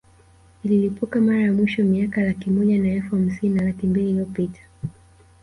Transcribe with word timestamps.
Ililipuka 0.63 1.21
mara 1.21 1.39
ya 1.39 1.53
mwisho 1.53 1.83
miaka 1.83 2.21
laki 2.21 2.49
moja 2.49 2.77
na 2.77 2.89
elfu 2.91 3.15
hamsini 3.15 3.55
na 3.55 3.63
laki 3.63 3.87
mbili 3.87 4.09
iliyopita 4.09 4.61